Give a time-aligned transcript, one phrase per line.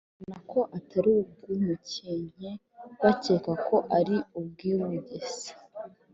[0.07, 2.49] bahakana ko atari ubw’umukenke,
[3.03, 5.49] bakeka ko ari ubw’i Bugese